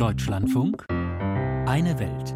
[0.00, 2.34] Deutschlandfunk Eine Welt.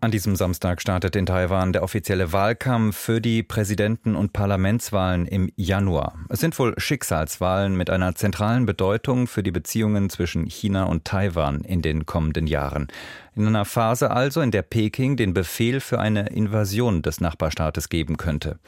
[0.00, 5.50] An diesem Samstag startet in Taiwan der offizielle Wahlkampf für die Präsidenten- und Parlamentswahlen im
[5.54, 6.14] Januar.
[6.30, 11.60] Es sind wohl Schicksalswahlen mit einer zentralen Bedeutung für die Beziehungen zwischen China und Taiwan
[11.60, 12.88] in den kommenden Jahren.
[13.34, 18.16] In einer Phase also, in der Peking den Befehl für eine Invasion des Nachbarstaates geben
[18.16, 18.58] könnte.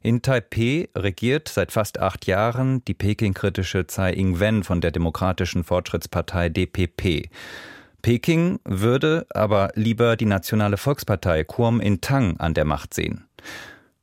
[0.00, 6.48] In Taipeh regiert seit fast acht Jahren die Peking-kritische Tsai Ing-wen von der Demokratischen Fortschrittspartei
[6.48, 7.28] DPP.
[8.02, 13.28] Peking würde aber lieber die Nationale Volkspartei Kuomintang an der Macht sehen.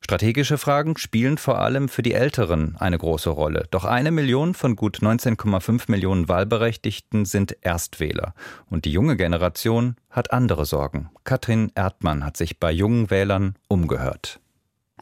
[0.02, 3.68] Strategische Fragen spielen vor allem für die Älteren eine große Rolle.
[3.70, 8.34] Doch eine Million von gut 19,5 Millionen Wahlberechtigten sind Erstwähler.
[8.68, 11.10] Und die junge Generation hat andere Sorgen.
[11.22, 14.40] Katrin Erdmann hat sich bei jungen Wählern umgehört.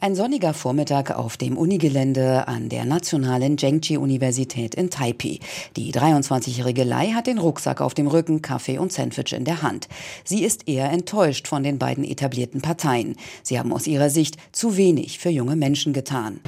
[0.01, 5.39] Ein sonniger Vormittag auf dem Unigelände an der Nationalen Zhengji-Universität in Taipei.
[5.75, 9.89] Die 23-jährige Lai hat den Rucksack auf dem Rücken, Kaffee und Sandwich in der Hand.
[10.23, 13.17] Sie ist eher enttäuscht von den beiden etablierten Parteien.
[13.43, 16.39] Sie haben aus ihrer Sicht zu wenig für junge Menschen getan.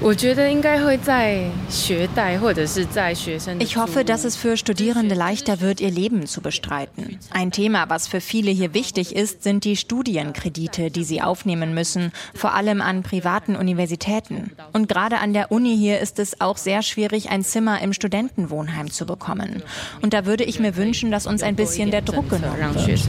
[3.60, 7.20] Ich hoffe, dass es für Studierende leichter wird, ihr Leben zu bestreiten.
[7.32, 12.14] Ein Thema, was für viele hier wichtig ist, sind die Studienkredite, die sie aufnehmen müssen,
[12.34, 14.52] vor allem an privaten privaten Universitäten.
[14.74, 18.92] Und gerade an der Uni hier ist es auch sehr schwierig, ein Zimmer im Studentenwohnheim
[18.92, 19.64] zu bekommen.
[20.02, 23.00] Und da würde ich mir wünschen, dass uns ein bisschen der Druck genommen wird.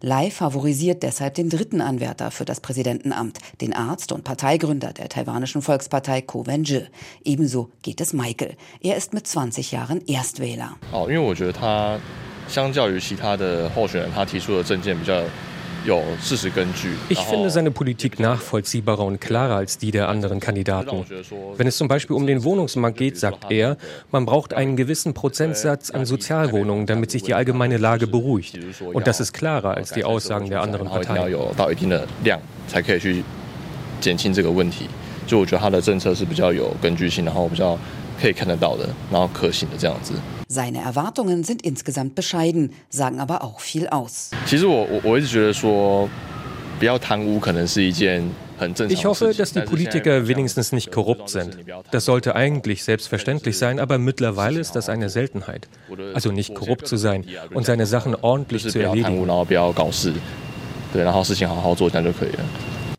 [0.00, 5.62] Lai favorisiert deshalb den dritten Anwärter für das Präsidentenamt, den Arzt und Parteigründer der taiwanischen
[5.62, 6.86] Volkspartei Ko Wen-je.
[7.24, 8.56] Ebenso geht es Michael.
[8.80, 10.76] Er ist mit 20 Jahren Erstwähler.
[10.92, 11.06] 哦，
[17.08, 21.04] ich finde seine Politik nachvollziehbarer und klarer als die der anderen Kandidaten.
[21.56, 23.76] Wenn es zum Beispiel um den Wohnungsmarkt geht, sagt er,
[24.10, 28.58] man braucht einen gewissen Prozentsatz an Sozialwohnungen, damit sich die allgemeine Lage beruhigt.
[28.92, 31.34] Und das ist klarer als die Aussagen der anderen Parteien.
[38.21, 40.13] 减轻这个问题，就我觉得他的政策是比较有根据性，然后比较可以看得到的，然后可行的这样子。
[40.49, 44.31] seine Erwartungen sind insgesamt bescheiden, sagen aber auch viel aus.
[48.89, 51.57] Ich hoffe, dass die Politiker wenigstens nicht korrupt sind.
[51.91, 55.67] Das sollte eigentlich selbstverständlich sein, aber mittlerweile ist das eine Seltenheit.
[56.13, 59.29] Also nicht korrupt zu sein und seine Sachen ordentlich zu erledigen.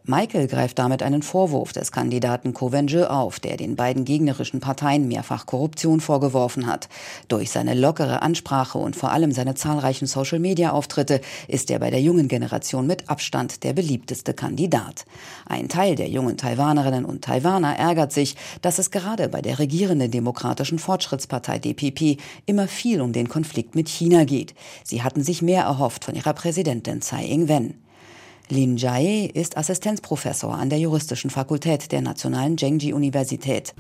[0.05, 5.45] Michael greift damit einen Vorwurf des Kandidaten Covenge auf, der den beiden gegnerischen Parteien mehrfach
[5.45, 6.89] Korruption vorgeworfen hat.
[7.29, 12.27] Durch seine lockere Ansprache und vor allem seine zahlreichen Social-Media-Auftritte ist er bei der jungen
[12.27, 15.05] Generation mit Abstand der beliebteste Kandidat.
[15.45, 20.11] Ein Teil der jungen Taiwanerinnen und Taiwaner ärgert sich, dass es gerade bei der regierenden
[20.11, 24.53] Demokratischen Fortschrittspartei DPP immer viel um den Konflikt mit China geht.
[24.83, 27.75] Sie hatten sich mehr erhofft von ihrer Präsidentin Tsai Ing-wen.
[28.50, 33.74] Lin Jae ist Assistenzprofessor an der Juristischen Fakultät der Nationalen Zhengji-Universität.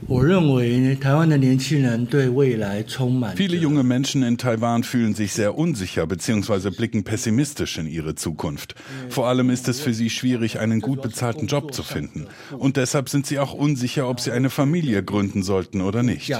[3.34, 6.68] Viele junge Menschen in Taiwan fühlen sich sehr unsicher bzw.
[6.68, 8.74] blicken pessimistisch in ihre Zukunft.
[9.08, 12.26] Vor allem ist es für sie schwierig, einen gut bezahlten Job zu finden.
[12.58, 16.30] Und deshalb sind sie auch unsicher, ob sie eine Familie gründen sollten oder nicht.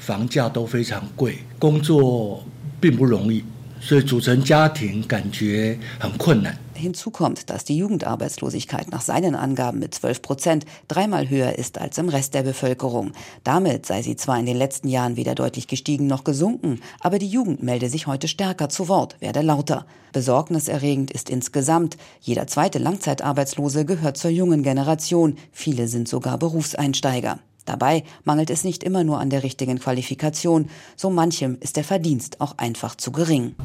[0.00, 2.44] 房价都非常贵，工作
[2.80, 3.42] 并不容易，
[3.82, 6.56] 所以组成家庭感觉很困难。
[6.74, 12.08] Hinzu kommt, dass die Jugendarbeitslosigkeit nach seinen Angaben mit 12 Prozent dreimal höher ist als im
[12.08, 13.12] Rest der Bevölkerung.
[13.42, 17.28] Damit sei sie zwar in den letzten Jahren weder deutlich gestiegen noch gesunken, aber die
[17.28, 19.86] Jugend melde sich heute stärker zu Wort, werde lauter.
[20.12, 27.40] Besorgniserregend ist insgesamt, jeder zweite Langzeitarbeitslose gehört zur jungen Generation, viele sind sogar Berufseinsteiger.
[27.65, 32.41] Dabei mangelt es nicht immer nur an der richtigen Qualifikation, so manchem ist der Verdienst
[32.41, 33.55] auch einfach zu gering.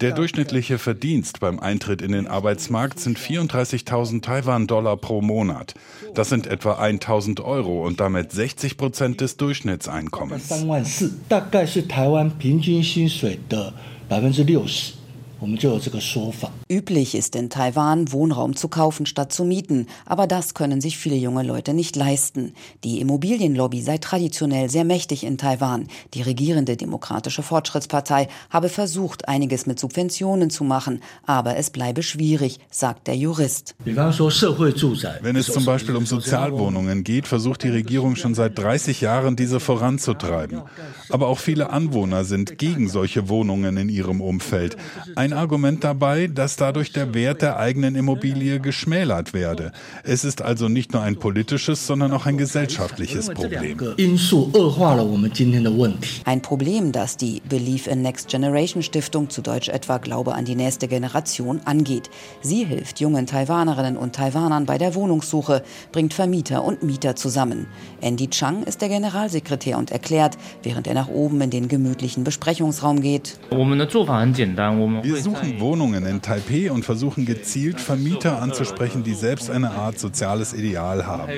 [0.00, 5.74] Der durchschnittliche Verdienst beim Eintritt in den Arbeitsmarkt sind 34.000 Taiwan-Dollar pro Monat.
[6.14, 10.48] Das sind etwa 1.000 Euro und damit 60 Prozent des Durchschnittseinkommens.
[16.68, 21.16] Üblich ist in Taiwan, Wohnraum zu kaufen statt zu mieten, aber das können sich viele
[21.16, 22.52] junge Leute nicht leisten.
[22.84, 25.88] Die Immobilienlobby sei traditionell sehr mächtig in Taiwan.
[26.12, 32.58] Die regierende Demokratische Fortschrittspartei habe versucht, einiges mit Subventionen zu machen, aber es bleibe schwierig,
[32.70, 33.74] sagt der Jurist.
[33.84, 39.58] Wenn es zum Beispiel um Sozialwohnungen geht, versucht die Regierung schon seit 30 Jahren, diese
[39.60, 40.62] voranzutreiben.
[41.08, 44.76] Aber auch viele Anwohner sind gegen solche Wohnungen in ihrem Umfeld.
[45.16, 49.70] Ein Ein Argument dabei, dass dadurch der Wert der eigenen Immobilie geschmälert werde.
[50.02, 53.78] Es ist also nicht nur ein politisches, sondern auch ein gesellschaftliches Problem.
[56.24, 60.56] Ein Problem, das die Believe in Next Generation Stiftung, zu Deutsch etwa Glaube an die
[60.56, 62.10] nächste Generation, angeht.
[62.40, 65.62] Sie hilft jungen Taiwanerinnen und Taiwanern bei der Wohnungssuche,
[65.92, 67.68] bringt Vermieter und Mieter zusammen.
[68.00, 73.00] Andy Chang ist der Generalsekretär und erklärt, während er nach oben in den gemütlichen Besprechungsraum
[73.00, 73.38] geht.
[73.50, 80.52] Wir suchen Wohnungen in Taipei und versuchen gezielt Vermieter anzusprechen, die selbst eine Art soziales
[80.52, 81.32] Ideal haben.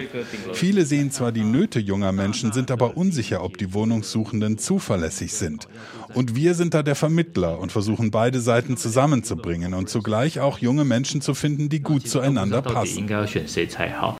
[0.52, 5.68] Viele sehen zwar die Nöte junger Menschen, sind aber unsicher, ob die Wohnungssuchenden zuverlässig sind.
[6.14, 10.84] Und wir sind da der Vermittler und versuchen beide Seiten zusammenzubringen und zugleich auch junge
[10.84, 13.08] Menschen zu finden, die gut zueinander passen.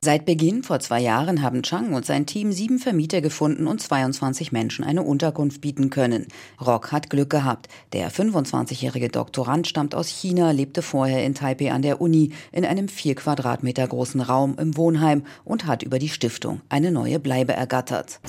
[0.03, 4.53] Seit Beginn vor zwei Jahren haben Chang und sein Team sieben Vermieter gefunden und 22
[4.53, 6.27] Menschen eine Unterkunft bieten können.
[6.61, 7.69] Rock hat Glück gehabt.
[7.93, 12.89] Der 25-jährige Doktorand stammt aus China, lebte vorher in Taipei an der Uni in einem
[12.89, 18.21] vier Quadratmeter großen Raum im Wohnheim und hat über die Stiftung eine neue Bleibe ergattert.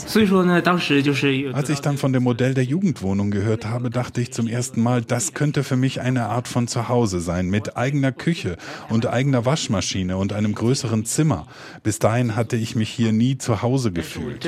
[1.53, 5.01] Als ich dann von dem Modell der Jugendwohnung gehört habe, dachte ich zum ersten Mal,
[5.01, 8.57] das könnte für mich eine Art von Zuhause sein, mit eigener Küche
[8.89, 11.47] und eigener Waschmaschine und einem größeren Zimmer.
[11.83, 14.45] Bis dahin hatte ich mich hier nie zu Hause gefühlt.